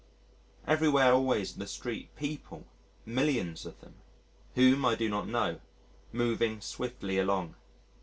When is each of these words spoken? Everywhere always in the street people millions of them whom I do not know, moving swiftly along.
Everywhere 0.65 1.13
always 1.13 1.53
in 1.53 1.59
the 1.59 1.67
street 1.67 2.15
people 2.15 2.65
millions 3.05 3.67
of 3.67 3.79
them 3.81 3.93
whom 4.55 4.83
I 4.83 4.95
do 4.95 5.07
not 5.07 5.27
know, 5.27 5.61
moving 6.11 6.59
swiftly 6.59 7.19
along. 7.19 7.53